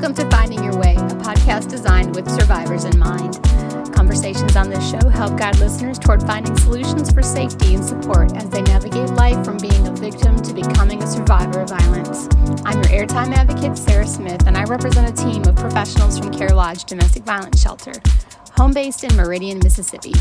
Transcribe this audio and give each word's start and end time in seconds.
Welcome 0.00 0.30
to 0.30 0.34
Finding 0.34 0.64
Your 0.64 0.78
Way, 0.78 0.94
a 0.94 1.14
podcast 1.20 1.68
designed 1.68 2.16
with 2.16 2.26
survivors 2.30 2.86
in 2.86 2.98
mind. 2.98 3.38
Conversations 3.92 4.56
on 4.56 4.70
this 4.70 4.90
show 4.90 5.10
help 5.10 5.38
guide 5.38 5.58
listeners 5.58 5.98
toward 5.98 6.22
finding 6.22 6.56
solutions 6.56 7.12
for 7.12 7.20
safety 7.20 7.74
and 7.74 7.84
support 7.84 8.34
as 8.34 8.48
they 8.48 8.62
navigate 8.62 9.10
life 9.10 9.44
from 9.44 9.58
being 9.58 9.86
a 9.86 9.90
victim 9.90 10.40
to 10.40 10.54
becoming 10.54 11.02
a 11.02 11.06
survivor 11.06 11.60
of 11.60 11.68
violence. 11.68 12.34
I'm 12.64 12.78
your 12.78 13.06
airtime 13.06 13.34
advocate, 13.34 13.76
Sarah 13.76 14.06
Smith, 14.06 14.46
and 14.46 14.56
I 14.56 14.64
represent 14.64 15.06
a 15.06 15.22
team 15.22 15.44
of 15.44 15.54
professionals 15.56 16.18
from 16.18 16.32
Care 16.32 16.54
Lodge 16.54 16.84
Domestic 16.84 17.24
Violence 17.24 17.60
Shelter, 17.60 17.92
home 18.52 18.72
based 18.72 19.04
in 19.04 19.14
Meridian, 19.16 19.58
Mississippi. 19.58 20.14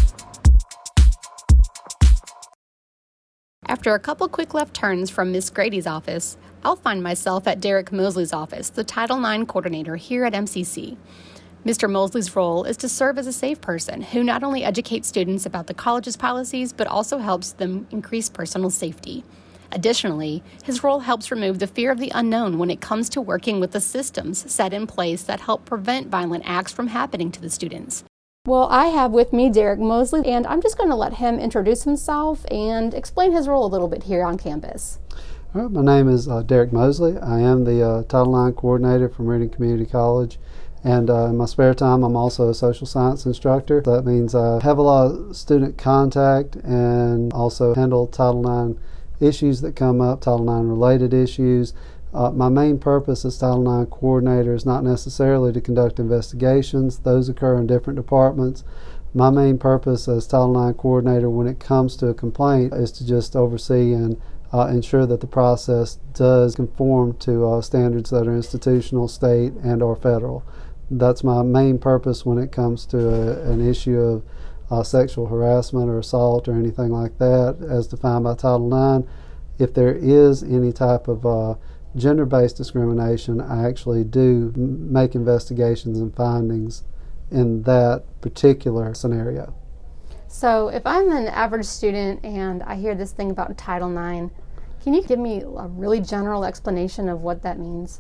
After 3.70 3.94
a 3.94 4.00
couple 4.00 4.28
quick 4.28 4.54
left 4.54 4.74
turns 4.74 5.10
from 5.10 5.32
Miss 5.32 5.50
Grady's 5.50 5.88
office, 5.88 6.36
I'll 6.64 6.76
find 6.76 7.02
myself 7.02 7.48
at 7.48 7.62
Derek 7.62 7.92
Mosley's 7.92 8.34
office, 8.34 8.70
the 8.70 8.84
Title 8.84 9.24
IX 9.24 9.46
coordinator 9.46 9.96
here 9.96 10.26
at 10.26 10.34
MCC. 10.34 10.98
Mr. 11.66 11.90
Mosley's 11.90 12.36
role 12.36 12.66
is 12.66 12.76
to 12.78 12.90
serve 12.90 13.18
as 13.18 13.28
a 13.28 13.34
safe 13.34 13.62
person 13.62 14.02
who 14.02 14.24
not 14.24 14.44
only 14.44 14.64
educates 14.64 15.08
students 15.08 15.46
about 15.46 15.68
the 15.68 15.74
college's 15.74 16.18
policies, 16.18 16.74
but 16.74 16.88
also 16.88 17.18
helps 17.18 17.54
them 17.54 17.88
increase 17.92 18.30
personal 18.30 18.70
safety. 18.70 19.24
Additionally, 19.72 20.44
his 20.64 20.84
role 20.84 21.00
helps 21.00 21.32
remove 21.32 21.60
the 21.60 21.68
fear 21.68 21.92
of 21.92 22.00
the 22.00 22.12
unknown 22.14 22.58
when 22.58 22.72
it 22.72 22.82
comes 22.82 23.08
to 23.10 23.22
working 23.22 23.60
with 23.60 23.72
the 23.72 23.82
systems 23.82 24.52
set 24.52 24.74
in 24.74 24.88
place 24.88 25.24
that 25.24 25.42
help 25.42 25.64
prevent 25.64 26.08
violent 26.08 26.44
acts 26.46 26.74
from 26.74 26.88
happening 26.88 27.32
to 27.32 27.42
the 27.42 27.50
students. 27.50 28.04
Well, 28.46 28.68
I 28.70 28.88
have 28.88 29.12
with 29.12 29.32
me 29.32 29.50
Derek 29.50 29.80
Mosley, 29.80 30.26
and 30.26 30.48
I'm 30.48 30.62
just 30.62 30.78
going 30.78 30.90
to 30.90 30.96
let 30.96 31.14
him 31.14 31.40
introduce 31.40 31.84
himself 31.84 32.46
and 32.50 32.94
explain 32.94 33.32
his 33.32 33.48
role 33.48 33.66
a 33.66 33.68
little 33.68 33.88
bit 33.88 34.04
here 34.04 34.24
on 34.24 34.38
campus. 34.38 34.98
My 35.52 35.82
name 35.82 36.08
is 36.08 36.28
uh, 36.28 36.44
Derek 36.44 36.72
Mosley. 36.72 37.18
I 37.18 37.40
am 37.40 37.64
the 37.64 37.84
uh, 37.84 38.04
Title 38.04 38.46
IX 38.46 38.56
coordinator 38.56 39.10
from 39.10 39.26
Meridian 39.26 39.50
Community 39.50 39.90
College. 39.90 40.38
And 40.84 41.10
uh, 41.10 41.26
in 41.26 41.38
my 41.38 41.46
spare 41.46 41.74
time, 41.74 42.04
I'm 42.04 42.16
also 42.16 42.50
a 42.50 42.54
social 42.54 42.86
science 42.86 43.26
instructor. 43.26 43.82
That 43.82 44.06
means 44.06 44.36
I 44.36 44.62
have 44.62 44.78
a 44.78 44.84
lot 44.84 45.08
of 45.08 45.36
student 45.36 45.76
contact 45.76 46.56
and 46.58 47.34
also 47.34 47.74
handle 47.74 48.06
Title 48.06 48.70
IX 48.70 48.80
issues 49.20 49.62
that 49.62 49.76
come 49.76 50.02
up, 50.02 50.22
Title 50.22 50.48
IX 50.48 50.68
related 50.68 51.16
issues, 51.16 51.74
uh, 52.14 52.32
my 52.32 52.50
main 52.50 52.80
purpose 52.80 53.24
as 53.24 53.38
Title 53.38 53.82
IX 53.82 53.90
coordinator 53.92 54.54
is 54.56 54.66
not 54.66 54.84
necessarily 54.84 55.54
to 55.54 55.62
conduct 55.62 56.00
investigations, 56.00 57.00
those 57.00 57.30
occur 57.30 57.58
in 57.60 57.68
different 57.68 57.98
departments. 57.98 58.64
My 59.14 59.30
main 59.30 59.58
purpose 59.58 60.08
as 60.08 60.28
Title 60.28 60.68
IX 60.68 60.78
coordinator 60.78 61.30
when 61.30 61.48
it 61.48 61.60
comes 61.60 61.96
to 61.98 62.08
a 62.08 62.14
complaint 62.14 62.74
is 62.74 62.92
to 62.94 63.06
just 63.06 63.36
oversee 63.36 63.94
and 63.94 64.20
uh, 64.54 64.68
ensure 64.68 65.06
that 65.06 65.22
the 65.22 65.28
process 65.28 66.00
does 66.14 66.56
conform 66.56 67.16
to 67.18 67.46
uh, 67.46 67.62
standards 67.62 68.10
that 68.10 68.28
are 68.28 68.36
institutional, 68.36 69.08
state, 69.08 69.54
and 69.64 69.84
or 69.84 69.96
federal. 69.96 70.44
That's 70.90 71.24
my 71.24 71.44
main 71.44 71.78
purpose 71.78 72.26
when 72.26 72.40
it 72.40 72.52
comes 72.52 72.86
to 72.88 72.98
a, 72.98 73.52
an 73.52 73.68
issue 73.68 74.00
of 74.00 74.24
uh, 74.72 74.84
sexual 74.84 75.28
harassment 75.28 75.90
or 75.90 76.00
assault 76.00 76.48
or 76.48 76.54
anything 76.54 76.90
like 76.90 77.18
that, 77.20 77.58
as 77.70 77.88
defined 77.88 78.24
by 78.24 78.36
Title 78.36 78.98
IX. 78.98 79.08
If 79.60 79.74
there 79.74 79.94
is 79.94 80.42
any 80.42 80.72
type 80.72 81.08
of 81.08 81.26
uh, 81.26 81.56
gender 81.96 82.26
based 82.26 82.58
discrimination, 82.58 83.42
I 83.42 83.68
actually 83.68 84.04
do 84.04 84.52
make 84.56 85.16
investigations 85.16 86.00
and 86.00 86.16
findings 86.16 86.84
in 87.32 87.64
that 87.64 88.04
particular 88.22 88.94
scenario. 88.94 89.54
So, 90.32 90.68
if 90.68 90.86
I'm 90.86 91.12
an 91.12 91.26
average 91.28 91.66
student 91.66 92.24
and 92.24 92.62
I 92.62 92.76
hear 92.76 92.94
this 92.94 93.12
thing 93.12 93.32
about 93.32 93.58
Title 93.58 93.90
IX, 93.90 94.32
can 94.84 94.94
you 94.94 95.02
give 95.02 95.18
me 95.18 95.42
a 95.42 95.68
really 95.68 96.00
general 96.00 96.46
explanation 96.46 97.10
of 97.10 97.24
what 97.24 97.42
that 97.42 97.58
means? 97.58 98.00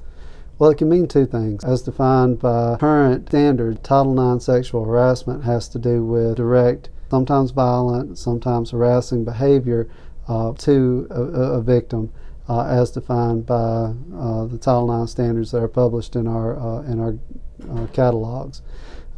Well, 0.60 0.70
it 0.70 0.78
can 0.78 0.90
mean 0.90 1.08
two 1.08 1.26
things. 1.26 1.64
As 1.64 1.82
defined 1.82 2.38
by 2.40 2.78
current 2.80 3.30
standard, 3.30 3.84
Title 3.84 4.36
IX 4.36 4.46
sexual 4.46 4.86
harassment 4.86 5.44
has 5.44 5.68
to 5.70 5.80
do 5.80 6.06
with 6.06 6.38
direct, 6.38 6.90
sometimes 7.10 7.50
violent, 7.50 8.20
sometimes 8.20 8.70
harassing 8.70 9.26
behavior 9.26 9.90
uh, 10.28 10.54
to 10.54 11.08
a, 11.10 11.22
a 11.24 11.62
victim 11.62 12.14
uh, 12.48 12.62
as 12.66 12.92
defined 12.92 13.48
by 13.48 13.56
uh, 14.16 14.46
the 14.46 14.60
Title 14.60 15.02
IX 15.02 15.12
standards 15.12 15.50
that 15.50 15.64
are 15.64 15.68
published 15.68 16.16
in 16.16 16.28
our 16.28 16.60
uh, 16.60 16.84
in 16.84 17.00
our 17.00 17.16
uh, 17.72 17.88
catalogs. 17.88 18.62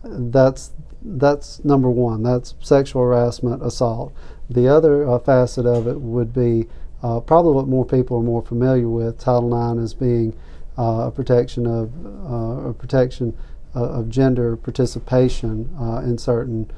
That's 0.04 0.72
that's 1.02 1.64
number 1.64 1.90
one. 1.90 2.24
That's 2.24 2.56
sexual 2.60 3.04
harassment, 3.04 3.64
assault. 3.64 4.14
The 4.50 4.68
other 4.68 5.10
uh, 5.10 5.20
facet 5.20 5.66
of 5.66 5.88
it 5.88 6.00
would 6.02 6.34
be 6.34 6.68
uh, 7.02 7.20
probably 7.22 7.54
what 7.54 7.68
more 7.68 7.86
people 7.86 8.18
are 8.18 8.24
more 8.24 8.42
familiar 8.42 8.88
with. 8.88 9.18
Title 9.20 9.72
IX 9.72 9.82
as 9.82 9.94
being 9.94 10.38
a 10.78 11.12
protection 11.12 11.68
of 11.68 11.92
a 12.70 12.74
protection 12.74 13.38
of 13.74 14.10
gender 14.10 14.56
participation 14.56 15.70
in 16.04 16.18
certain 16.18 16.72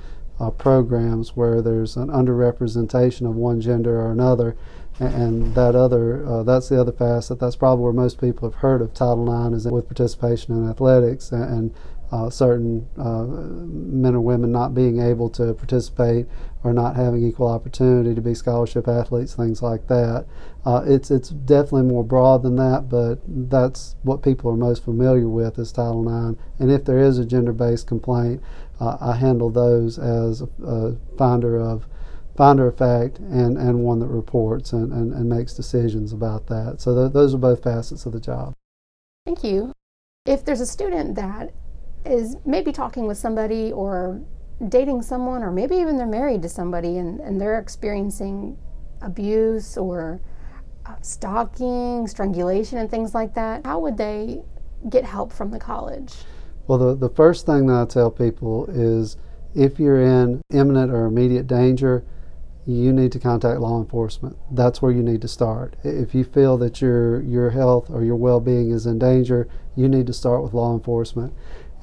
programs 0.58 1.36
where 1.36 1.62
there's 1.62 1.96
an 1.96 2.08
underrepresentation 2.08 3.28
of 3.28 3.36
one 3.36 3.62
gender 3.62 4.02
or 4.02 4.12
another 4.12 4.56
and 5.00 5.56
that 5.56 5.76
other 5.76 6.26
uh, 6.28 6.44
that's 6.44 6.70
the 6.70 6.80
other 6.80 6.92
facet 6.92 7.40
that's 7.40 7.56
probably 7.56 7.84
where 7.84 7.94
most 7.94 8.20
people 8.20 8.50
have 8.50 8.60
heard 8.60 8.82
of 8.82 8.94
title 8.94 9.28
ix 9.48 9.66
is 9.66 9.72
with 9.72 9.88
participation 9.88 10.56
in 10.56 10.70
athletics 10.70 11.32
and 11.32 11.74
uh, 12.14 12.30
certain 12.30 12.88
uh, 12.96 13.24
men 13.24 14.14
or 14.14 14.22
women 14.22 14.52
not 14.52 14.76
being 14.76 15.02
able 15.02 15.30
to 15.32 15.52
participate 15.56 16.28
or 16.64 16.72
not 16.72 16.96
having 16.96 17.26
equal 17.26 17.48
opportunity 17.48 18.14
to 18.14 18.22
be 18.22 18.36
scholarship 18.36 18.88
athletes 18.88 19.34
things 19.34 19.64
like 19.64 19.88
that 19.88 20.24
uh, 20.64 20.84
it's 20.86 21.10
it's 21.10 21.30
definitely 21.30 21.82
more 21.82 22.04
broad 22.04 22.44
than 22.44 22.56
that 22.56 22.88
but 22.88 23.20
that's 23.50 23.96
what 24.04 24.22
people 24.22 24.52
are 24.52 24.56
most 24.56 24.84
familiar 24.84 25.28
with 25.28 25.58
is 25.58 25.72
title 25.72 26.08
ix 26.30 26.40
and 26.60 26.72
if 26.72 26.86
there 26.86 27.00
is 27.00 27.18
a 27.18 27.26
gender-based 27.26 27.88
complaint 27.88 28.40
uh, 28.80 28.98
I 29.02 29.16
handle 29.16 29.50
those 29.50 29.98
as 29.98 30.42
a, 30.42 30.48
a 30.64 30.96
finder 31.18 31.60
of 31.60 31.88
finder 32.36 32.68
of 32.68 32.78
fact 32.78 33.20
and, 33.20 33.58
and 33.58 33.80
one 33.80 34.00
that 34.00 34.08
reports 34.08 34.74
and, 34.74 34.92
and, 34.92 35.14
and 35.14 35.30
makes 35.30 35.54
decisions 35.54 36.12
about 36.12 36.48
that. 36.48 36.82
So 36.82 36.96
th- 36.96 37.14
those 37.14 37.36
are 37.36 37.38
both 37.38 37.64
facets 37.64 38.08
of 38.08 38.14
the 38.14 38.20
job. 38.20 38.54
Thank 39.26 39.44
you. 39.44 39.72
If 40.26 40.44
there's 40.44 40.62
a 40.62 40.66
student 40.66 41.16
that 41.16 41.54
is 42.06 42.38
maybe 42.46 42.72
talking 42.72 43.08
with 43.08 43.18
somebody 43.18 43.72
or 43.72 44.22
dating 44.70 45.02
someone, 45.02 45.44
or 45.44 45.52
maybe 45.52 45.76
even 45.76 45.98
they're 45.98 46.06
married 46.08 46.42
to 46.42 46.50
somebody 46.50 46.98
and, 46.98 47.20
and 47.20 47.40
they're 47.40 47.60
experiencing 47.60 48.58
abuse 49.02 49.78
or 49.78 50.22
uh, 50.86 50.96
stalking, 51.02 52.08
strangulation, 52.08 52.78
and 52.78 52.90
things 52.90 53.14
like 53.14 53.34
that, 53.34 53.66
how 53.66 53.80
would 53.80 53.98
they 53.98 54.42
get 54.90 55.04
help 55.06 55.32
from 55.32 55.52
the 55.52 55.60
college? 55.60 56.14
Well, 56.68 56.78
the, 56.78 56.96
the 56.96 57.10
first 57.10 57.46
thing 57.46 57.68
that 57.68 57.82
I 57.82 57.86
tell 57.86 58.12
people 58.12 58.66
is 58.70 59.18
if 59.56 59.80
you're 59.80 60.02
in 60.02 60.42
imminent 60.52 60.92
or 60.92 61.06
immediate 61.06 61.48
danger, 61.48 62.04
you 62.66 62.94
need 62.94 63.12
to 63.12 63.20
contact 63.20 63.60
law 63.60 63.82
enforcement. 63.82 64.38
That's 64.52 64.82
where 64.82 64.92
you 64.92 65.04
need 65.04 65.22
to 65.22 65.28
start. 65.28 65.76
If 65.84 66.16
you 66.16 66.24
feel 66.24 66.58
that 66.60 66.82
your 66.82 67.22
your 67.22 67.50
health 67.50 67.90
or 67.90 68.06
your 68.06 68.16
well-being 68.16 68.72
is 68.72 68.86
in 68.86 69.00
danger, 69.00 69.50
you 69.76 69.90
need 69.90 70.08
to 70.08 70.14
start 70.14 70.44
with 70.44 70.54
law 70.54 70.74
enforcement. 70.74 71.34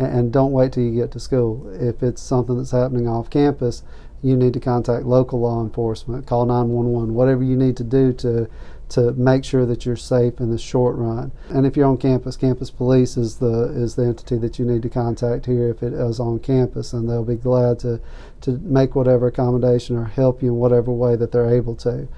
And, 0.01 0.33
don't 0.33 0.53
wait 0.53 0.73
till 0.73 0.85
you 0.85 0.95
get 0.95 1.11
to 1.13 1.21
school. 1.21 1.69
If 1.75 2.03
it's 2.03 2.23
something 2.23 2.57
that's 2.57 2.71
happening 2.71 3.07
off 3.07 3.29
campus, 3.29 3.83
you 4.23 4.37
need 4.37 4.53
to 4.55 4.61
contact 4.61 5.05
local 5.05 5.41
law 5.41 5.63
enforcement, 5.63 6.27
call 6.27 6.47
911, 6.47 7.15
whatever 7.15 7.43
you 7.43 7.57
need 7.57 7.77
to 7.79 7.85
do 7.85 8.13
to 8.15 8.49
to 8.91 9.13
make 9.13 9.45
sure 9.45 9.65
that 9.67 9.87
you're 9.87 9.95
safe 9.95 10.41
in 10.41 10.51
the 10.51 10.59
short 10.59 10.97
run. 10.97 11.31
And 11.49 11.65
if 11.65 11.77
you're 11.77 11.87
on 11.87 11.97
campus, 11.97 12.37
campus 12.37 12.73
police 12.73 13.17
is 13.17 13.37
the 13.37 13.73
is 13.75 13.95
the 13.95 14.05
entity 14.05 14.37
that 14.39 14.59
you 14.59 14.65
need 14.65 14.83
to 14.83 14.89
contact 14.89 15.47
here 15.47 15.69
if 15.69 15.83
it 15.83 15.93
is 15.93 16.19
on 16.19 16.41
campus, 16.41 16.93
and 16.93 17.09
they'll 17.09 17.25
be 17.25 17.37
glad 17.37 17.79
to 17.81 18.01
to 18.43 18.59
make 18.59 18.95
whatever 18.95 19.29
accommodation 19.29 19.97
or 19.97 20.05
help 20.05 20.43
you 20.43 20.49
in 20.49 20.57
whatever 20.57 20.91
way 20.91 21.15
that 21.17 21.31
they're 21.31 21.55
able 21.55 21.77
to. 21.77 22.09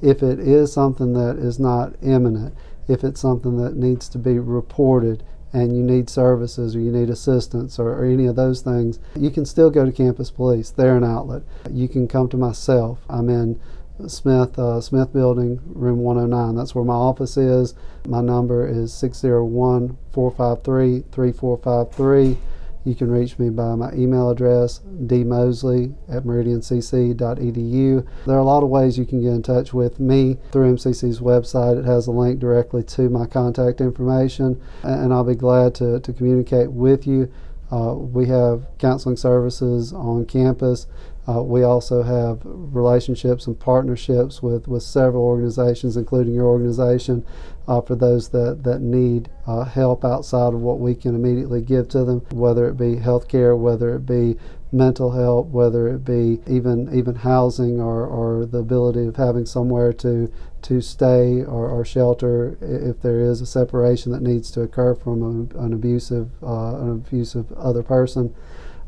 If 0.00 0.22
it 0.22 0.40
is 0.40 0.72
something 0.72 1.12
that 1.12 1.36
is 1.36 1.60
not 1.60 1.94
imminent, 2.02 2.54
if 2.88 3.04
it's 3.04 3.20
something 3.20 3.58
that 3.58 3.76
needs 3.76 4.08
to 4.08 4.18
be 4.18 4.38
reported 4.38 5.22
and 5.52 5.76
you 5.76 5.82
need 5.82 6.08
services 6.08 6.74
or 6.74 6.80
you 6.80 6.90
need 6.90 7.10
assistance 7.10 7.78
or, 7.78 7.90
or, 7.90 8.04
any 8.04 8.26
of 8.26 8.36
those 8.36 8.62
things, 8.62 8.98
you 9.14 9.30
can 9.30 9.44
still 9.44 9.70
go 9.70 9.84
to 9.84 9.92
campus 9.92 10.30
police. 10.30 10.70
They're 10.70 10.96
an 10.96 11.04
outlet. 11.04 11.42
You 11.70 11.88
can 11.88 12.08
come 12.08 12.28
to 12.30 12.36
myself. 12.36 13.00
I'm 13.08 13.28
in 13.28 13.60
Smith 14.06 14.58
uh, 14.58 14.80
Smith 14.80 15.12
Building, 15.12 15.60
room 15.66 15.98
109. 15.98 16.54
That's 16.54 16.74
where 16.74 16.84
my 16.84 16.94
office 16.94 17.36
is. 17.36 17.74
My 18.06 18.20
number 18.20 18.66
is 18.66 18.92
601 18.92 19.96
453 20.12 21.04
3453. 21.12 22.38
You 22.84 22.94
can 22.96 23.10
reach 23.10 23.38
me 23.38 23.48
by 23.50 23.74
my 23.76 23.92
email 23.92 24.30
address, 24.30 24.80
dmosley 25.04 25.94
at 26.08 26.24
meridiancc.edu. 26.24 28.06
There 28.26 28.36
are 28.36 28.38
a 28.38 28.44
lot 28.44 28.64
of 28.64 28.68
ways 28.70 28.98
you 28.98 29.06
can 29.06 29.22
get 29.22 29.32
in 29.32 29.42
touch 29.42 29.72
with 29.72 30.00
me 30.00 30.38
through 30.50 30.74
MCC's 30.74 31.20
website. 31.20 31.78
It 31.78 31.84
has 31.84 32.08
a 32.08 32.10
link 32.10 32.40
directly 32.40 32.82
to 32.82 33.08
my 33.08 33.26
contact 33.26 33.80
information, 33.80 34.60
and 34.82 35.12
I'll 35.12 35.22
be 35.22 35.36
glad 35.36 35.74
to, 35.76 36.00
to 36.00 36.12
communicate 36.12 36.72
with 36.72 37.06
you. 37.06 37.32
Uh, 37.70 37.94
we 37.94 38.26
have 38.26 38.66
counseling 38.78 39.16
services 39.16 39.92
on 39.92 40.26
campus. 40.26 40.86
Uh, 41.28 41.42
we 41.42 41.62
also 41.62 42.02
have 42.02 42.40
relationships 42.44 43.46
and 43.46 43.58
partnerships 43.58 44.42
with, 44.42 44.66
with 44.66 44.82
several 44.82 45.22
organizations, 45.22 45.96
including 45.96 46.34
your 46.34 46.46
organization, 46.46 47.24
uh, 47.68 47.80
for 47.80 47.94
those 47.94 48.30
that, 48.30 48.64
that 48.64 48.80
need 48.80 49.30
uh, 49.46 49.64
help 49.64 50.04
outside 50.04 50.52
of 50.52 50.60
what 50.60 50.80
we 50.80 50.94
can 50.94 51.14
immediately 51.14 51.60
give 51.60 51.88
to 51.88 52.04
them, 52.04 52.20
whether 52.32 52.68
it 52.68 52.76
be 52.76 52.96
health 52.96 53.28
care, 53.28 53.54
whether 53.54 53.94
it 53.94 54.04
be 54.04 54.36
mental 54.72 55.12
health, 55.12 55.46
whether 55.48 55.86
it 55.86 56.04
be 56.04 56.40
even 56.46 56.92
even 56.96 57.14
housing 57.14 57.78
or, 57.78 58.06
or 58.06 58.46
the 58.46 58.58
ability 58.58 59.06
of 59.06 59.16
having 59.16 59.44
somewhere 59.44 59.92
to 59.92 60.32
to 60.62 60.80
stay 60.80 61.44
or, 61.44 61.68
or 61.68 61.84
shelter 61.84 62.56
if 62.60 63.00
there 63.02 63.20
is 63.20 63.40
a 63.40 63.46
separation 63.46 64.12
that 64.12 64.22
needs 64.22 64.50
to 64.50 64.62
occur 64.62 64.94
from 64.94 65.22
a, 65.22 65.58
an 65.58 65.74
abusive 65.74 66.30
uh, 66.42 66.76
an 66.76 66.90
abusive 66.90 67.52
other 67.52 67.82
person. 67.82 68.34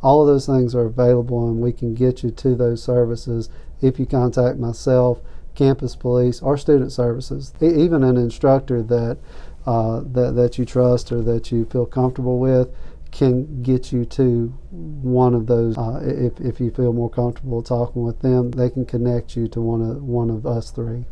All 0.04 0.20
of 0.20 0.26
those 0.26 0.44
things 0.44 0.74
are 0.74 0.84
available, 0.84 1.48
and 1.48 1.62
we 1.62 1.72
can 1.72 1.94
get 1.94 2.22
you 2.22 2.30
to 2.30 2.54
those 2.54 2.82
services 2.82 3.48
if 3.80 3.98
you 3.98 4.04
contact 4.04 4.58
myself, 4.58 5.22
campus 5.54 5.96
police, 5.96 6.42
or 6.42 6.58
student 6.58 6.92
services. 6.92 7.54
Even 7.62 8.04
an 8.04 8.18
instructor 8.18 8.82
that, 8.82 9.16
uh, 9.64 10.02
that 10.04 10.34
that 10.36 10.58
you 10.58 10.66
trust 10.66 11.10
or 11.10 11.22
that 11.22 11.50
you 11.50 11.64
feel 11.64 11.86
comfortable 11.86 12.38
with 12.38 12.68
can 13.12 13.62
get 13.62 13.92
you 13.92 14.04
to 14.04 14.48
one 14.70 15.34
of 15.34 15.46
those. 15.46 15.78
Uh, 15.78 16.02
if 16.04 16.38
if 16.38 16.60
you 16.60 16.70
feel 16.70 16.92
more 16.92 17.08
comfortable 17.08 17.62
talking 17.62 18.04
with 18.04 18.20
them, 18.20 18.50
they 18.50 18.68
can 18.68 18.84
connect 18.84 19.34
you 19.34 19.48
to 19.48 19.60
one 19.62 19.80
of 19.80 20.02
one 20.02 20.28
of 20.28 20.44
us 20.44 20.70
three. 20.70 21.06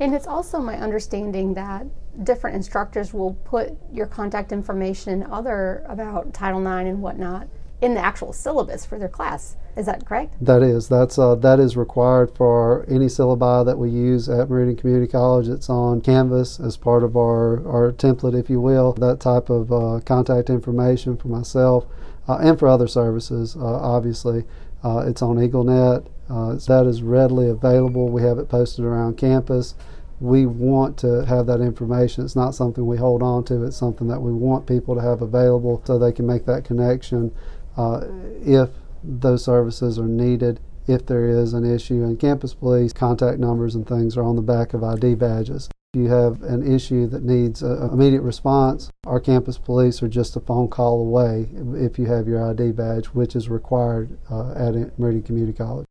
And 0.00 0.14
it's 0.14 0.26
also 0.26 0.60
my 0.60 0.78
understanding 0.78 1.52
that 1.54 1.86
different 2.24 2.56
instructors 2.56 3.12
will 3.12 3.34
put 3.44 3.76
your 3.92 4.06
contact 4.06 4.50
information 4.50 5.24
other 5.24 5.84
about 5.86 6.32
Title 6.32 6.60
IX 6.60 6.88
and 6.88 7.02
whatnot 7.02 7.48
in 7.84 7.92
the 7.92 8.00
actual 8.00 8.32
syllabus 8.32 8.86
for 8.86 8.98
their 8.98 9.10
class. 9.10 9.56
Is 9.76 9.84
that 9.86 10.06
correct? 10.06 10.34
That 10.40 10.62
is. 10.62 10.88
That's 10.88 11.18
uh, 11.18 11.34
that 11.36 11.60
is 11.60 11.76
required 11.76 12.34
for 12.34 12.86
any 12.88 13.06
syllabi 13.06 13.66
that 13.66 13.76
we 13.76 13.90
use 13.90 14.28
at 14.28 14.48
Meridian 14.48 14.76
Community 14.76 15.10
College. 15.10 15.48
It's 15.48 15.68
on 15.68 16.00
Canvas 16.00 16.58
as 16.58 16.78
part 16.78 17.02
of 17.02 17.14
our, 17.14 17.66
our 17.68 17.92
template, 17.92 18.38
if 18.38 18.48
you 18.48 18.60
will. 18.60 18.94
That 18.94 19.20
type 19.20 19.50
of 19.50 19.70
uh, 19.70 20.00
contact 20.06 20.48
information 20.48 21.18
for 21.18 21.28
myself 21.28 21.84
uh, 22.26 22.38
and 22.38 22.58
for 22.58 22.68
other 22.68 22.88
services, 22.88 23.54
uh, 23.56 23.60
obviously. 23.64 24.44
Uh, 24.82 25.04
it's 25.06 25.20
on 25.20 25.36
EagleNet. 25.36 26.06
Uh, 26.30 26.54
that 26.54 26.86
is 26.86 27.02
readily 27.02 27.50
available. 27.50 28.08
We 28.08 28.22
have 28.22 28.38
it 28.38 28.48
posted 28.48 28.84
around 28.84 29.18
campus 29.18 29.74
we 30.20 30.46
want 30.46 30.96
to 30.96 31.24
have 31.26 31.46
that 31.46 31.60
information. 31.60 32.24
It's 32.24 32.36
not 32.36 32.54
something 32.54 32.86
we 32.86 32.96
hold 32.96 33.22
on 33.22 33.44
to, 33.44 33.64
it's 33.64 33.76
something 33.76 34.08
that 34.08 34.20
we 34.20 34.32
want 34.32 34.66
people 34.66 34.94
to 34.94 35.00
have 35.00 35.22
available 35.22 35.82
so 35.84 35.98
they 35.98 36.12
can 36.12 36.26
make 36.26 36.46
that 36.46 36.64
connection 36.64 37.34
uh, 37.76 38.02
if 38.44 38.70
those 39.02 39.44
services 39.44 39.98
are 39.98 40.08
needed, 40.08 40.60
if 40.86 41.06
there 41.06 41.28
is 41.28 41.52
an 41.52 41.64
issue. 41.64 42.02
And 42.02 42.18
campus 42.18 42.54
police 42.54 42.92
contact 42.92 43.38
numbers 43.38 43.74
and 43.74 43.86
things 43.86 44.16
are 44.16 44.22
on 44.22 44.36
the 44.36 44.42
back 44.42 44.74
of 44.74 44.82
ID 44.82 45.14
badges. 45.14 45.68
If 45.94 46.00
you 46.00 46.08
have 46.08 46.42
an 46.42 46.74
issue 46.74 47.06
that 47.08 47.22
needs 47.22 47.62
an 47.62 47.90
immediate 47.90 48.22
response, 48.22 48.90
our 49.06 49.20
campus 49.20 49.58
police 49.58 50.02
are 50.02 50.08
just 50.08 50.34
a 50.34 50.40
phone 50.40 50.68
call 50.68 51.00
away 51.00 51.48
if 51.74 51.98
you 51.98 52.06
have 52.06 52.26
your 52.26 52.50
ID 52.50 52.72
badge, 52.72 53.06
which 53.06 53.36
is 53.36 53.48
required 53.48 54.18
uh, 54.30 54.52
at 54.52 54.98
Meridian 54.98 55.22
Community 55.22 55.56
College. 55.56 55.86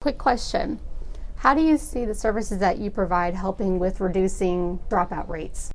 Quick 0.00 0.18
question. 0.18 0.78
How 1.36 1.54
do 1.54 1.62
you 1.62 1.78
see 1.78 2.04
the 2.04 2.14
services 2.14 2.58
that 2.58 2.78
you 2.78 2.90
provide 2.90 3.34
helping 3.34 3.78
with 3.78 4.00
reducing 4.00 4.80
dropout 4.90 5.28
rates? 5.28 5.70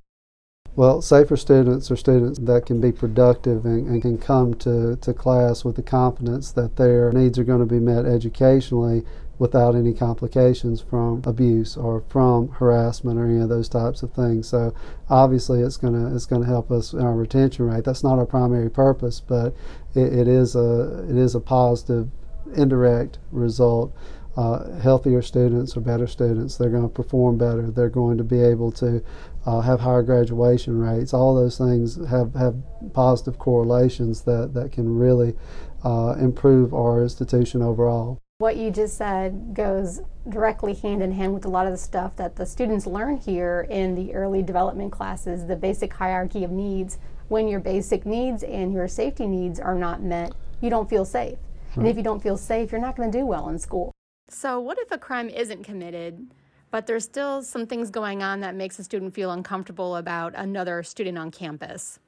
Well, 0.75 1.03
safer 1.03 1.37
students 1.37 1.91
are 1.91 1.95
students 1.95 2.39
that 2.39 2.65
can 2.65 2.81
be 2.81 2.91
productive 2.91 3.63
and, 3.65 3.87
and, 3.87 4.01
can 4.01 4.17
come 4.17 4.55
to, 4.55 4.95
to 4.95 5.13
class 5.13 5.63
with 5.63 5.75
the 5.75 5.83
confidence 5.83 6.51
that 6.53 6.77
their 6.77 7.11
needs 7.11 7.37
are 7.37 7.43
going 7.43 7.59
to 7.59 7.65
be 7.67 7.79
met 7.79 8.05
educationally 8.05 9.03
without 9.37 9.75
any 9.75 9.93
complications 9.93 10.81
from 10.81 11.21
abuse 11.25 11.77
or 11.77 12.03
from 12.09 12.47
harassment 12.49 13.19
or 13.19 13.25
any 13.25 13.39
of 13.39 13.49
those 13.49 13.69
types 13.69 14.01
of 14.01 14.13
things. 14.13 14.47
So 14.47 14.73
obviously 15.11 15.61
it's 15.61 15.77
going 15.77 15.93
to 15.93 16.15
it's 16.15 16.25
to 16.25 16.41
help 16.41 16.71
us 16.71 16.93
in 16.93 17.01
our 17.01 17.15
retention 17.15 17.67
rate. 17.67 17.83
That's 17.83 18.03
not 18.03 18.17
our 18.17 18.25
primary 18.25 18.69
purpose, 18.69 19.19
but 19.19 19.55
it, 19.93 20.11
it 20.11 20.27
is 20.27 20.55
a 20.55 21.05
it 21.07 21.17
is 21.17 21.35
a 21.35 21.39
positive 21.39 22.09
indirect 22.55 23.19
result 23.31 23.93
uh, 24.35 24.79
healthier 24.79 25.21
students 25.21 25.77
or 25.77 25.81
better 25.81 26.07
students. 26.07 26.57
They're 26.57 26.69
going 26.69 26.83
to 26.83 26.89
perform 26.89 27.37
better. 27.37 27.69
They're 27.69 27.89
going 27.89 28.17
to 28.17 28.23
be 28.23 28.41
able 28.41 28.71
to 28.73 29.03
uh, 29.45 29.61
have 29.61 29.81
higher 29.81 30.03
graduation 30.03 30.79
rates. 30.79 31.13
All 31.13 31.35
those 31.35 31.57
things 31.57 31.95
have, 32.07 32.33
have 32.35 32.55
positive 32.93 33.37
correlations 33.37 34.21
that, 34.21 34.53
that 34.53 34.71
can 34.71 34.97
really 34.97 35.35
uh, 35.83 36.15
improve 36.19 36.73
our 36.73 37.01
institution 37.01 37.61
overall. 37.61 38.19
What 38.39 38.57
you 38.57 38.71
just 38.71 38.97
said 38.97 39.53
goes 39.53 40.01
directly 40.27 40.73
hand 40.73 41.01
in 41.01 41.11
hand 41.11 41.33
with 41.33 41.45
a 41.45 41.49
lot 41.49 41.65
of 41.65 41.71
the 41.71 41.77
stuff 41.77 42.15
that 42.15 42.35
the 42.35 42.45
students 42.45 42.85
learn 42.85 43.17
here 43.17 43.67
in 43.69 43.95
the 43.95 44.13
early 44.13 44.41
development 44.41 44.91
classes, 44.91 45.45
the 45.45 45.55
basic 45.55 45.93
hierarchy 45.93 46.43
of 46.43 46.51
needs. 46.51 46.97
When 47.27 47.47
your 47.47 47.59
basic 47.59 48.05
needs 48.05 48.43
and 48.43 48.73
your 48.73 48.87
safety 48.87 49.27
needs 49.27 49.59
are 49.59 49.75
not 49.75 50.01
met, 50.01 50.33
you 50.61 50.69
don't 50.69 50.89
feel 50.89 51.05
safe. 51.05 51.37
Right. 51.69 51.77
And 51.77 51.87
if 51.87 51.97
you 51.97 52.03
don't 52.03 52.21
feel 52.21 52.37
safe, 52.37 52.71
you're 52.71 52.81
not 52.81 52.95
going 52.95 53.11
to 53.11 53.17
do 53.17 53.25
well 53.25 53.49
in 53.49 53.59
school. 53.59 53.91
So, 54.29 54.59
what 54.59 54.77
if 54.79 54.91
a 54.91 54.97
crime 54.97 55.29
isn't 55.29 55.63
committed, 55.63 56.27
but 56.73 56.87
there's 56.87 57.03
still 57.03 57.43
some 57.43 57.67
things 57.67 57.91
going 57.91 58.23
on 58.23 58.39
that 58.39 58.55
makes 58.55 58.79
a 58.79 58.83
student 58.83 59.13
feel 59.13 59.29
uncomfortable 59.29 59.95
about 59.95 60.33
another 60.35 60.81
student 60.81 61.19
on 61.19 61.29
campus? 61.29 61.99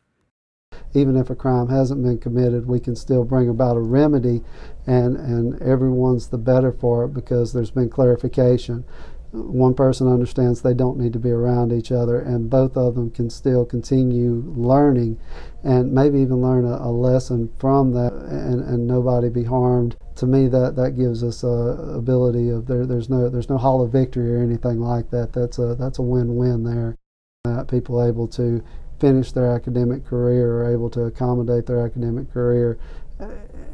Even 0.95 1.15
if 1.15 1.29
a 1.29 1.35
crime 1.35 1.67
hasn't 1.67 2.01
been 2.01 2.17
committed, 2.17 2.65
we 2.65 2.79
can 2.79 2.95
still 2.95 3.23
bring 3.23 3.47
about 3.47 3.77
a 3.77 3.79
remedy, 3.79 4.41
and, 4.87 5.17
and 5.17 5.61
everyone's 5.61 6.29
the 6.29 6.39
better 6.39 6.71
for 6.71 7.05
it 7.05 7.13
because 7.13 7.53
there's 7.53 7.69
been 7.69 7.91
clarification 7.91 8.83
one 9.35 9.73
person 9.73 10.07
understands 10.07 10.61
they 10.61 10.73
don't 10.73 10.97
need 10.97 11.13
to 11.13 11.19
be 11.19 11.31
around 11.31 11.71
each 11.71 11.91
other, 11.91 12.19
and 12.19 12.49
both 12.49 12.77
of 12.77 12.95
them 12.95 13.11
can 13.11 13.29
still 13.29 13.65
continue 13.65 14.43
learning 14.55 15.19
and 15.63 15.91
maybe 15.91 16.19
even 16.19 16.41
learn 16.41 16.65
a, 16.65 16.77
a 16.77 16.91
lesson 16.91 17.51
from 17.59 17.91
that 17.93 18.13
and, 18.13 18.61
and 18.61 18.87
nobody 18.87 19.29
be 19.29 19.43
harmed. 19.43 19.95
To 20.15 20.25
me, 20.25 20.47
that, 20.47 20.75
that 20.75 20.91
gives 20.91 21.23
us 21.23 21.43
a 21.43 21.47
ability 21.47 22.49
of 22.49 22.67
there, 22.67 22.85
there's 22.85 23.09
no 23.09 23.29
there's 23.29 23.49
no 23.49 23.57
hall 23.57 23.83
of 23.83 23.91
victory 23.91 24.33
or 24.33 24.41
anything 24.41 24.79
like 24.79 25.09
that. 25.11 25.33
That's 25.33 25.59
a 25.59 25.75
that's 25.75 25.99
a 25.99 26.03
win-win 26.03 26.63
there. 26.63 26.95
Uh, 27.45 27.63
people 27.63 28.03
able 28.03 28.27
to 28.29 28.63
finish 28.99 29.31
their 29.31 29.51
academic 29.51 30.05
career 30.05 30.53
or 30.53 30.71
able 30.71 30.89
to 30.89 31.01
accommodate 31.01 31.65
their 31.65 31.85
academic 31.85 32.31
career 32.31 32.79
uh, 33.19 33.27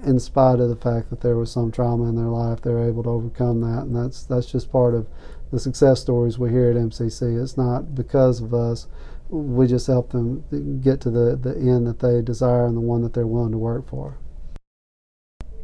in 0.06 0.20
spite 0.20 0.60
of 0.60 0.70
the 0.70 0.76
fact 0.76 1.10
that 1.10 1.22
there 1.22 1.38
was 1.38 1.52
some 1.52 1.72
trauma 1.72 2.10
in 2.10 2.16
their 2.16 2.26
life, 2.26 2.62
they're 2.62 2.88
able 2.88 3.04
to 3.04 3.10
overcome 3.10 3.62
that, 3.62 3.84
and 3.84 3.96
that's 3.96 4.24
that's 4.24 4.52
just 4.52 4.72
part 4.72 4.94
of 4.94 5.08
the 5.52 5.60
success 5.60 6.02
stories 6.02 6.40
we 6.40 6.50
hear 6.50 6.72
at 6.72 6.78
MCC. 6.78 7.42
It's 7.42 7.58
not 7.58 7.94
because 7.94 8.42
of 8.42 8.54
us. 8.54 8.88
We 9.30 9.68
just 9.68 9.88
help 9.88 10.12
them 10.12 10.44
get 10.82 11.00
to 11.02 11.10
the, 11.10 11.36
the 11.36 11.56
end 11.56 11.88
that 11.88 12.00
they 12.00 12.22
desire 12.22 12.66
and 12.66 12.76
the 12.76 12.82
one 12.82 13.02
that 13.02 13.14
they're 13.14 13.28
willing 13.28 13.52
to 13.52 13.58
work 13.58 13.88
for. 13.88 14.18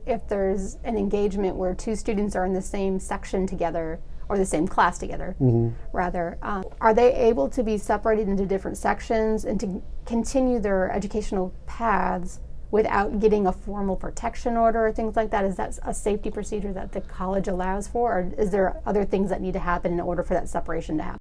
If 0.06 0.27
there's 0.27 0.77
an 0.84 0.98
engagement 0.98 1.56
where 1.56 1.74
two 1.74 1.96
students 1.96 2.36
are 2.36 2.46
in 2.46 2.53
the 2.53 2.62
same 2.62 3.00
section 3.00 3.46
together, 3.46 4.00
or 4.29 4.38
the 4.38 4.46
same 4.46 4.67
class 4.67 4.98
together, 4.98 5.36
mm-hmm. 5.39 5.70
rather, 5.96 6.38
um, 6.41 6.65
are 6.82 6.94
they 6.94 7.13
able 7.13 7.50
to 7.50 7.63
be 7.63 7.77
separated 7.77 8.27
into 8.27 8.46
different 8.46 8.77
sections 8.77 9.46
and 9.46 9.60
to 9.60 9.82
continue 10.06 10.60
their 10.60 10.91
educational 10.91 11.53
paths 11.65 12.39
without 12.71 13.19
getting 13.19 13.47
a 13.47 13.51
formal 13.51 13.95
protection 13.95 14.57
order 14.57 14.88
or 14.88 14.91
things 14.91 15.15
like 15.15 15.31
that? 15.31 15.45
Is 15.45 15.55
that 15.55 15.77
a 15.83 15.93
safety 15.93 16.29
procedure 16.29 16.74
that 16.74 16.91
the 16.91 17.01
college 17.01 17.47
allows 17.47 17.88
for, 17.88 18.19
or 18.19 18.33
is 18.38 18.51
there 18.51 18.81
other 18.86 19.05
things 19.05 19.29
that 19.29 19.41
need 19.41 19.53
to 19.53 19.59
happen 19.59 19.93
in 19.93 20.00
order 20.00 20.24
for 20.24 20.33
that 20.33 20.50
separation 20.50 20.97
to 20.97 21.03
happen? 21.03 21.19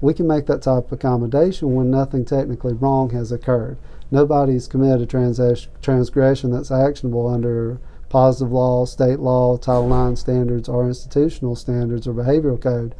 We 0.00 0.14
can 0.14 0.26
make 0.26 0.46
that 0.46 0.62
type 0.62 0.86
of 0.86 0.92
accommodation 0.92 1.74
when 1.74 1.90
nothing 1.90 2.24
technically 2.24 2.72
wrong 2.72 3.10
has 3.10 3.30
occurred. 3.30 3.76
Nobody's 4.10 4.66
committed 4.66 5.02
a 5.02 5.06
trans- 5.06 5.68
transgression 5.82 6.50
that's 6.50 6.70
actionable 6.70 7.28
under 7.28 7.78
positive 8.08 8.50
law, 8.52 8.84
state 8.86 9.20
law, 9.20 9.56
Title 9.56 10.08
IX 10.08 10.18
standards, 10.18 10.68
or 10.68 10.86
institutional 10.86 11.54
standards 11.54 12.06
or 12.08 12.14
behavioral 12.14 12.60
code. 12.60 12.94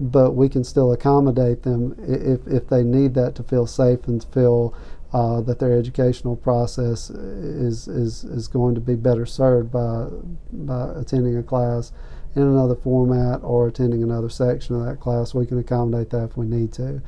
But 0.00 0.32
we 0.32 0.48
can 0.48 0.64
still 0.64 0.92
accommodate 0.92 1.62
them 1.62 1.94
if, 1.98 2.46
if 2.46 2.68
they 2.68 2.82
need 2.82 3.14
that 3.14 3.34
to 3.36 3.42
feel 3.42 3.66
safe 3.66 4.06
and 4.08 4.22
feel 4.24 4.74
uh, 5.12 5.40
that 5.42 5.58
their 5.58 5.76
educational 5.76 6.36
process 6.36 7.10
is, 7.10 7.86
is, 7.86 8.24
is 8.24 8.48
going 8.48 8.74
to 8.74 8.80
be 8.80 8.94
better 8.94 9.26
served 9.26 9.70
by, 9.70 10.08
by 10.52 10.90
attending 10.96 11.36
a 11.36 11.42
class 11.42 11.92
in 12.34 12.42
another 12.42 12.74
format 12.74 13.40
or 13.42 13.68
attending 13.68 14.02
another 14.02 14.30
section 14.30 14.74
of 14.74 14.86
that 14.86 15.00
class. 15.00 15.34
We 15.34 15.46
can 15.46 15.58
accommodate 15.58 16.10
that 16.10 16.30
if 16.30 16.36
we 16.36 16.46
need 16.46 16.72
to. 16.74 17.02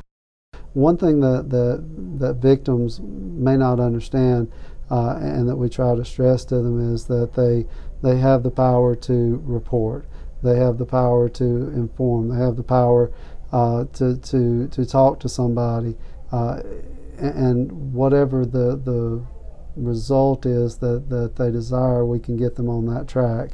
One 0.75 0.99
thing 0.99 1.21
that, 1.21 1.49
that, 1.51 1.85
that 2.19 2.35
victims 2.35 3.01
may 3.01 3.57
not 3.57 3.81
understand 3.81 4.53
uh, 4.91 5.17
and 5.17 5.49
that 5.49 5.57
we 5.57 5.69
try 5.69 5.95
to 5.95 6.05
stress 6.05 6.45
to 6.47 6.57
them 6.57 6.95
is 6.95 7.07
that 7.07 7.33
they, 7.35 7.65
they 8.03 8.19
have 8.19 8.43
the 8.43 8.51
power 8.51 8.95
to 8.97 9.43
report. 9.45 10.07
They 10.43 10.59
have 10.59 10.77
the 10.77 10.85
power 10.85 11.31
to 11.31 11.45
inform. 11.45 12.29
They 12.29 12.45
have 12.45 12.57
the 12.57 12.63
power 12.63 13.11
uh, 13.51 13.85
to, 13.95 14.19
to, 14.19 14.69
to 14.69 14.85
talk 14.85 15.21
to 15.21 15.29
somebody. 15.29 15.97
Uh, 16.31 16.61
and 17.25 17.93
whatever 17.93 18.45
the 18.45 18.77
the 18.77 19.25
result 19.77 20.47
is 20.47 20.79
that, 20.79 21.09
that 21.09 21.37
they 21.37 21.51
desire, 21.51 22.05
we 22.05 22.19
can 22.19 22.37
get 22.37 22.57
them 22.57 22.69
on 22.69 22.87
that 22.87 23.09
track. 23.09 23.53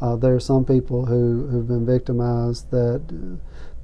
Uh, 0.00 0.16
there 0.16 0.34
are 0.34 0.40
some 0.40 0.64
people 0.64 1.06
who 1.06 1.46
who've 1.48 1.68
been 1.68 1.86
victimized 1.86 2.70
that 2.70 3.02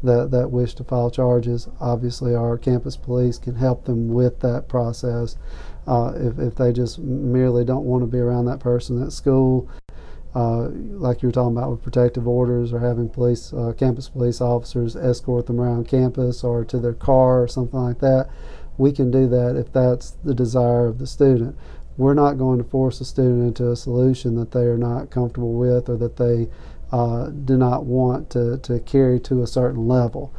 that 0.02 0.30
that 0.30 0.50
wish 0.50 0.74
to 0.74 0.84
file 0.84 1.10
charges. 1.10 1.68
Obviously, 1.80 2.34
our 2.34 2.56
campus 2.56 2.96
police 2.96 3.38
can 3.38 3.56
help 3.56 3.84
them 3.84 4.08
with 4.08 4.40
that 4.40 4.68
process. 4.68 5.36
Uh, 5.86 6.12
if 6.16 6.38
if 6.38 6.54
they 6.54 6.72
just 6.72 6.98
merely 6.98 7.64
don't 7.64 7.84
want 7.84 8.02
to 8.02 8.06
be 8.06 8.18
around 8.18 8.44
that 8.44 8.60
person 8.60 9.02
at 9.02 9.12
school, 9.12 9.68
uh, 10.34 10.68
like 10.68 11.22
you 11.22 11.28
were 11.28 11.32
talking 11.32 11.56
about 11.56 11.70
with 11.70 11.82
protective 11.82 12.26
orders 12.26 12.72
or 12.72 12.80
having 12.80 13.08
police 13.08 13.52
uh, 13.52 13.72
campus 13.76 14.08
police 14.08 14.40
officers 14.40 14.96
escort 14.96 15.46
them 15.46 15.60
around 15.60 15.88
campus 15.88 16.42
or 16.42 16.64
to 16.64 16.78
their 16.78 16.94
car 16.94 17.42
or 17.42 17.48
something 17.48 17.78
like 17.78 17.98
that. 18.00 18.28
We 18.78 18.92
can 18.92 19.10
do 19.10 19.28
that 19.28 19.56
if 19.56 19.72
that's 19.72 20.10
the 20.24 20.34
desire 20.34 20.86
of 20.86 20.98
the 20.98 21.06
student. 21.06 21.56
We're 21.96 22.14
not 22.14 22.38
going 22.38 22.58
to 22.58 22.68
force 22.68 23.00
a 23.00 23.04
student 23.04 23.46
into 23.46 23.70
a 23.70 23.76
solution 23.76 24.34
that 24.36 24.50
they 24.50 24.64
are 24.64 24.78
not 24.78 25.10
comfortable 25.10 25.54
with 25.54 25.88
or 25.88 25.96
that 25.98 26.16
they 26.16 26.48
uh, 26.90 27.30
do 27.30 27.56
not 27.56 27.84
want 27.84 28.30
to, 28.30 28.58
to 28.58 28.80
carry 28.80 29.20
to 29.20 29.42
a 29.42 29.46
certain 29.46 29.86
level. 29.86 30.34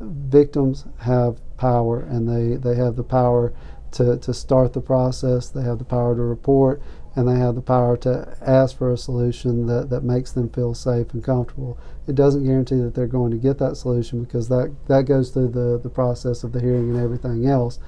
Victims 0.00 0.86
have 1.00 1.40
power 1.56 2.00
and 2.00 2.28
they, 2.28 2.56
they 2.56 2.76
have 2.76 2.96
the 2.96 3.04
power 3.04 3.52
to, 3.92 4.16
to 4.18 4.32
start 4.32 4.72
the 4.72 4.80
process, 4.80 5.48
they 5.48 5.62
have 5.62 5.78
the 5.78 5.84
power 5.84 6.14
to 6.14 6.22
report, 6.22 6.80
and 7.16 7.28
they 7.28 7.36
have 7.36 7.54
the 7.54 7.60
power 7.60 7.96
to 7.96 8.36
ask 8.40 8.78
for 8.78 8.92
a 8.92 8.96
solution 8.96 9.66
that, 9.66 9.90
that 9.90 10.04
makes 10.04 10.32
them 10.32 10.48
feel 10.48 10.74
safe 10.74 11.12
and 11.12 11.24
comfortable. 11.24 11.78
It 12.06 12.14
doesn't 12.14 12.44
guarantee 12.44 12.80
that 12.80 12.94
they're 12.94 13.06
going 13.06 13.32
to 13.32 13.36
get 13.36 13.58
that 13.58 13.76
solution 13.76 14.22
because 14.22 14.48
that, 14.48 14.74
that 14.86 15.06
goes 15.06 15.30
through 15.30 15.48
the, 15.48 15.80
the 15.82 15.90
process 15.90 16.44
of 16.44 16.52
the 16.52 16.60
hearing 16.60 16.90
and 16.90 17.00
everything 17.00 17.46
else. 17.46 17.80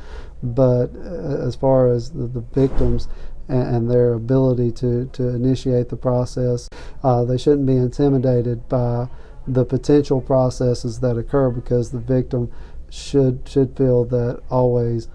But 0.43 0.91
uh, 0.97 1.47
as 1.47 1.55
far 1.55 1.89
as 1.89 2.11
the, 2.11 2.27
the 2.27 2.41
victims 2.41 3.09
and, 3.49 3.91
their 3.91 4.15
ability 4.15 4.73
to, 4.73 5.07
to 5.07 5.29
initiate 5.29 5.89
the 5.89 5.97
process, 5.97 6.69
uh, 7.03 7.25
they 7.25 7.37
shouldn't 7.37 7.67
be 7.67 7.77
intimidated 7.77 8.69
by 8.69 9.09
the 9.47 9.65
potential 9.65 10.21
processes 10.21 11.01
that 11.01 11.19
occur 11.19 11.51
because 11.51 11.91
the 11.91 11.99
victim 11.99 12.51
should 12.89 13.41
should 13.49 13.77
feel 13.77 14.05
that 14.05 14.41
always 14.51 15.09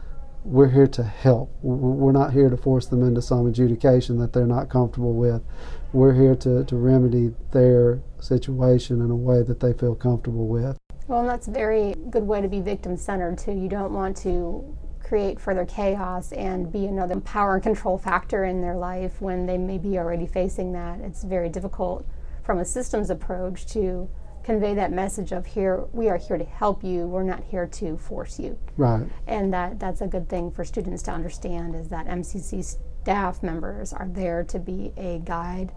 we're 0.48 0.70
here 0.70 0.88
to 0.88 1.04
help. 1.04 1.51
We're 1.62 2.13
not 2.13 2.32
here 2.32 2.50
to 2.50 2.56
force 2.56 2.88
them 2.88 3.04
into 3.04 3.22
some 3.22 3.48
adjudication 3.48 4.18
that 4.20 4.32
they're 4.32 4.48
not 4.48 4.70
comfortable 4.70 5.13
with. 5.13 5.44
We're 5.92 6.13
here 6.13 6.36
to, 6.36 6.63
to 6.63 6.75
remedy 6.77 7.36
their 7.51 8.01
situation 8.22 9.01
in 9.01 9.12
a 9.12 9.16
way 9.16 9.44
that 9.44 9.60
they 9.60 9.74
feel 9.74 9.94
comfortable 9.94 10.48
with. 10.48 10.77
Well, 11.08 11.20
and 11.20 11.30
that's 11.30 11.50
a 11.50 11.51
very 11.51 11.96
good 12.10 12.24
way 12.24 12.39
to 12.39 12.48
be 12.48 12.62
victim 12.62 12.96
centered, 12.96 13.38
too. 13.38 13.51
You 13.51 13.68
don't 13.68 13.92
want 13.92 14.16
to 14.18 14.77
create 15.04 15.39
further 15.39 15.66
chaos 15.66 16.32
and 16.32 16.72
be 16.72 16.86
another 16.86 17.20
power 17.20 17.56
and 17.56 17.63
control 17.63 17.98
factor 17.98 18.46
in 18.46 18.62
their 18.62 18.75
life 18.75 19.22
when 19.22 19.46
they 19.46 19.58
may 19.58 19.77
be 19.77 19.98
already 19.98 20.27
facing 20.27 20.72
that. 20.74 21.01
It's 21.01 21.24
very 21.24 21.50
difficult 21.50 22.06
from 22.44 22.60
a 22.60 22.66
systems 22.66 23.10
approach 23.10 23.66
to 23.68 24.10
convey 24.48 24.74
that 24.74 24.94
message 24.94 25.34
of 25.34 25.46
here 25.46 25.84
we 25.92 26.08
are 26.08 26.16
here 26.16 26.38
to 26.38 26.46
help 26.46 26.82
you. 26.82 27.06
We're 27.06 27.22
not 27.22 27.44
here 27.44 27.68
to 27.68 27.98
force 27.98 28.39
you. 28.39 28.58
Right. 28.77 29.06
And 29.27 29.54
that 29.54 29.77
that's 29.77 30.00
a 30.00 30.08
good 30.08 30.30
thing 30.30 30.51
for 30.51 30.63
students 30.63 31.04
to 31.04 31.12
understand 31.12 31.75
is 31.75 31.89
that 31.89 32.06
mcc 32.06 32.63
staff 33.01 33.44
members 33.44 33.92
are 33.92 34.08
there 34.08 34.46
to 34.46 34.58
be 34.58 34.94
a 34.96 35.20
guide 35.25 35.74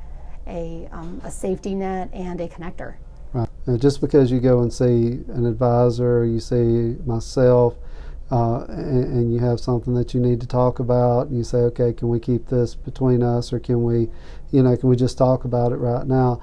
a, 0.47 0.89
um, 0.93 1.21
a 1.25 1.33
safety 1.33 1.75
net 1.75 2.11
and 2.13 2.41
a 2.41 2.47
connector. 2.47 2.95
Right. 3.33 3.49
And 3.67 3.81
just 3.81 4.01
because 4.01 4.31
you 4.31 4.39
go 4.39 4.61
and 4.61 4.73
see 4.73 5.19
an 5.35 5.47
advisor 5.47 6.25
you 6.25 6.39
see 6.39 6.97
myself 7.05 7.75
uh, 8.31 8.67
and, 8.69 9.05
and, 9.05 9.35
you 9.35 9.41
have 9.41 9.59
something 9.59 9.95
that 9.95 10.15
you 10.15 10.21
need 10.21 10.41
to 10.41 10.47
talk 10.47 10.79
about, 10.79 11.27
and 11.27 11.37
you 11.37 11.43
say, 11.43 11.59
okay, 11.59 11.93
can 11.93 12.09
we 12.09 12.21
keep 12.21 12.47
this 12.47 12.77
between 12.77 13.25
us, 13.25 13.53
or 13.53 13.59
can 13.59 13.83
we, 13.83 14.09
you 14.53 14.63
know, 14.63 14.77
can 14.77 14.89
we 14.89 14.95
just 14.95 15.19
talk 15.19 15.45
about 15.45 15.73
it 15.73 15.79
right 15.79 16.07
now? 16.07 16.41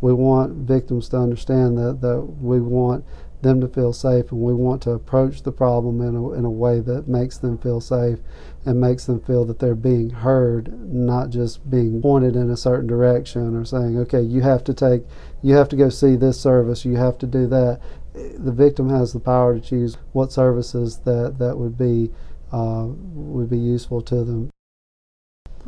We 0.00 0.12
want 0.12 0.52
victims 0.66 1.08
to 1.10 1.18
understand 1.18 1.76
that, 1.78 2.00
that 2.00 2.20
we 2.20 2.60
want 2.60 3.04
them 3.42 3.60
to 3.60 3.68
feel 3.68 3.92
safe 3.92 4.32
and 4.32 4.40
we 4.40 4.52
want 4.52 4.82
to 4.82 4.90
approach 4.90 5.42
the 5.42 5.52
problem 5.52 6.00
in 6.00 6.16
a, 6.16 6.32
in 6.32 6.44
a 6.44 6.50
way 6.50 6.80
that 6.80 7.06
makes 7.06 7.38
them 7.38 7.56
feel 7.58 7.80
safe 7.80 8.18
and 8.64 8.80
makes 8.80 9.04
them 9.04 9.20
feel 9.20 9.44
that 9.44 9.58
they're 9.58 9.74
being 9.74 10.10
heard, 10.10 10.92
not 10.92 11.30
just 11.30 11.70
being 11.70 12.02
pointed 12.02 12.34
in 12.34 12.50
a 12.50 12.56
certain 12.56 12.86
direction 12.86 13.56
or 13.56 13.64
saying, 13.64 13.96
okay, 13.96 14.20
you 14.20 14.40
have 14.40 14.64
to 14.64 14.74
take, 14.74 15.02
you 15.42 15.54
have 15.54 15.68
to 15.68 15.76
go 15.76 15.88
see 15.88 16.16
this 16.16 16.40
service, 16.40 16.84
you 16.84 16.96
have 16.96 17.16
to 17.18 17.26
do 17.26 17.46
that. 17.46 17.80
The 18.14 18.52
victim 18.52 18.90
has 18.90 19.12
the 19.12 19.20
power 19.20 19.54
to 19.54 19.60
choose 19.60 19.96
what 20.12 20.32
services 20.32 20.98
that, 21.04 21.36
that 21.38 21.56
would 21.56 21.78
be 21.78 22.10
uh, 22.50 22.86
would 22.88 23.50
be 23.50 23.58
useful 23.58 24.00
to 24.00 24.24
them. 24.24 24.50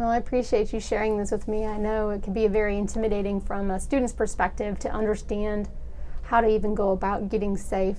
Well, 0.00 0.08
I 0.08 0.16
appreciate 0.16 0.72
you 0.72 0.80
sharing 0.80 1.18
this 1.18 1.30
with 1.30 1.46
me. 1.46 1.66
I 1.66 1.76
know 1.76 2.08
it 2.08 2.22
can 2.22 2.32
be 2.32 2.46
very 2.46 2.78
intimidating 2.78 3.38
from 3.38 3.70
a 3.70 3.78
student's 3.78 4.14
perspective 4.14 4.78
to 4.78 4.90
understand 4.90 5.68
how 6.22 6.40
to 6.40 6.48
even 6.48 6.74
go 6.74 6.92
about 6.92 7.28
getting 7.28 7.54
safe 7.54 7.98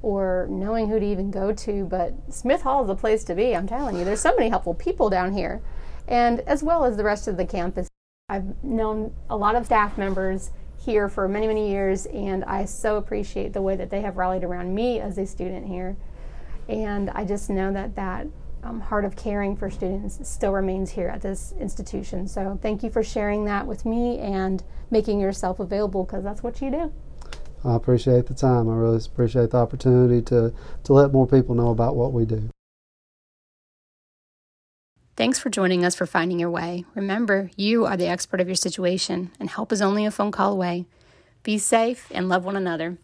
or 0.00 0.46
knowing 0.48 0.88
who 0.88 1.00
to 1.00 1.04
even 1.04 1.32
go 1.32 1.52
to, 1.52 1.86
but 1.86 2.14
Smith 2.32 2.62
Hall 2.62 2.82
is 2.82 2.86
the 2.86 2.94
place 2.94 3.24
to 3.24 3.34
be. 3.34 3.56
I'm 3.56 3.66
telling 3.66 3.96
you, 3.96 4.04
there's 4.04 4.20
so 4.20 4.32
many 4.36 4.48
helpful 4.48 4.74
people 4.74 5.10
down 5.10 5.32
here, 5.32 5.60
and 6.06 6.38
as 6.42 6.62
well 6.62 6.84
as 6.84 6.96
the 6.96 7.02
rest 7.02 7.26
of 7.26 7.36
the 7.36 7.44
campus. 7.44 7.88
I've 8.28 8.62
known 8.62 9.12
a 9.28 9.36
lot 9.36 9.56
of 9.56 9.66
staff 9.66 9.98
members 9.98 10.52
here 10.78 11.08
for 11.08 11.26
many, 11.26 11.48
many 11.48 11.68
years, 11.68 12.06
and 12.06 12.44
I 12.44 12.64
so 12.64 12.96
appreciate 12.96 13.54
the 13.54 13.62
way 13.62 13.74
that 13.74 13.90
they 13.90 14.02
have 14.02 14.18
rallied 14.18 14.44
around 14.44 14.72
me 14.72 15.00
as 15.00 15.18
a 15.18 15.26
student 15.26 15.66
here. 15.66 15.96
And 16.68 17.10
I 17.10 17.24
just 17.24 17.50
know 17.50 17.72
that 17.72 17.96
that 17.96 18.28
um, 18.62 18.80
heart 18.80 19.04
of 19.04 19.16
caring 19.16 19.56
for 19.56 19.70
students 19.70 20.18
still 20.28 20.52
remains 20.52 20.90
here 20.90 21.08
at 21.08 21.22
this 21.22 21.52
institution. 21.58 22.28
So 22.28 22.58
thank 22.60 22.82
you 22.82 22.90
for 22.90 23.02
sharing 23.02 23.44
that 23.46 23.66
with 23.66 23.84
me 23.84 24.18
and 24.18 24.62
making 24.90 25.20
yourself 25.20 25.60
available 25.60 26.04
because 26.04 26.24
that's 26.24 26.42
what 26.42 26.60
you 26.60 26.70
do. 26.70 26.92
I 27.64 27.76
appreciate 27.76 28.26
the 28.26 28.34
time. 28.34 28.68
I 28.68 28.74
really 28.74 29.02
appreciate 29.04 29.50
the 29.50 29.58
opportunity 29.58 30.22
to, 30.22 30.54
to 30.84 30.92
let 30.92 31.12
more 31.12 31.26
people 31.26 31.54
know 31.54 31.70
about 31.70 31.94
what 31.94 32.12
we 32.12 32.24
do. 32.24 32.48
Thanks 35.16 35.38
for 35.38 35.50
joining 35.50 35.84
us 35.84 35.94
for 35.94 36.06
Finding 36.06 36.38
Your 36.38 36.48
Way. 36.48 36.86
Remember, 36.94 37.50
you 37.54 37.84
are 37.84 37.96
the 37.96 38.06
expert 38.06 38.40
of 38.40 38.48
your 38.48 38.54
situation, 38.54 39.30
and 39.38 39.50
help 39.50 39.70
is 39.70 39.82
only 39.82 40.06
a 40.06 40.10
phone 40.10 40.30
call 40.30 40.52
away. 40.52 40.86
Be 41.42 41.58
safe 41.58 42.10
and 42.10 42.28
love 42.28 42.44
one 42.46 42.56
another. 42.56 42.96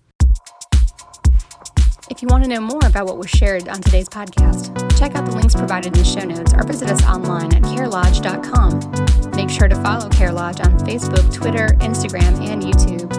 If 2.08 2.22
you 2.22 2.28
want 2.28 2.44
to 2.44 2.50
know 2.50 2.60
more 2.60 2.86
about 2.86 3.06
what 3.06 3.18
was 3.18 3.28
shared 3.28 3.68
on 3.68 3.80
today's 3.80 4.08
podcast, 4.08 4.70
check 4.96 5.16
out 5.16 5.26
the 5.26 5.34
links 5.34 5.56
provided 5.56 5.88
in 5.88 5.92
the 5.94 6.04
show 6.04 6.24
notes 6.24 6.54
or 6.54 6.62
visit 6.62 6.88
us 6.88 7.04
online 7.04 7.52
at 7.52 7.62
carelodge.com. 7.62 9.32
Make 9.32 9.50
sure 9.50 9.66
to 9.66 9.74
follow 9.82 10.08
Care 10.10 10.30
Lodge 10.30 10.60
on 10.60 10.78
Facebook, 10.80 11.34
Twitter, 11.34 11.70
Instagram, 11.80 12.40
and 12.46 12.62
YouTube. 12.62 13.10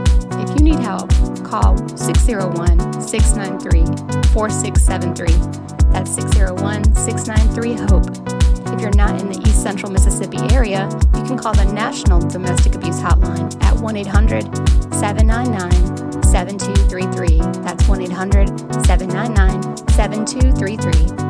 If 0.42 0.58
you 0.58 0.64
need 0.64 0.80
help, 0.80 1.10
call 1.44 1.78
601 1.98 3.02
693 3.02 3.86
4673. 4.32 5.92
That's 5.92 6.16
601 6.16 6.96
693 6.96 7.74
HOPE. 7.88 8.74
If 8.74 8.82
you're 8.82 8.96
not 8.96 9.20
in 9.20 9.30
the 9.30 9.40
East 9.42 9.62
Central 9.62 9.92
Mississippi 9.92 10.40
area, 10.54 10.88
you 11.14 11.24
can 11.24 11.38
call 11.38 11.54
the 11.54 11.66
National 11.74 12.22
Domestic 12.22 12.76
Abuse 12.76 13.02
Hotline 13.02 13.62
at 13.64 13.76
1 13.76 13.98
800 13.98 14.44
799 14.94 15.97
7233. 16.38 17.40
That's 17.64 17.88
1 17.88 18.02
800 18.04 18.48
799 18.86 19.78
7233 19.90 21.27